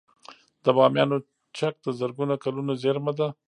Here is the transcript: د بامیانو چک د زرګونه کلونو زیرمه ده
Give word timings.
د 0.63 0.65
بامیانو 0.77 1.17
چک 1.57 1.75
د 1.85 1.87
زرګونه 1.99 2.35
کلونو 2.43 2.71
زیرمه 2.81 3.13
ده 3.19 3.27